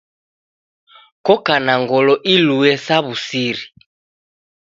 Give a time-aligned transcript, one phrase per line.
[1.25, 3.65] Koka na ngolo ilue sa wu'siri